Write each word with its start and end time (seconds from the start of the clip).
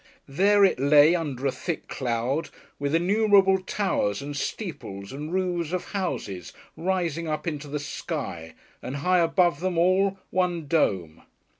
There 0.27 0.65
it 0.65 0.79
lay, 0.79 1.13
under 1.13 1.45
a 1.45 1.51
thick 1.51 1.87
cloud, 1.87 2.49
with 2.79 2.95
innumerable 2.95 3.59
towers, 3.59 4.19
and 4.19 4.35
steeples, 4.35 5.11
and 5.13 5.31
roofs 5.31 5.73
of 5.73 5.91
houses, 5.91 6.53
rising 6.75 7.27
up 7.27 7.45
into 7.45 7.67
the 7.67 7.77
sky, 7.77 8.55
and 8.81 8.95
high 8.95 9.19
above 9.19 9.59
them 9.59 9.77
all, 9.77 10.17
one 10.31 10.65
Dome. 10.67 11.21